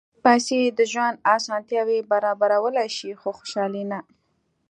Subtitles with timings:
[0.23, 3.99] پېسې د ژوند اسانتیاوې برابرولی شي، خو خوشالي نه.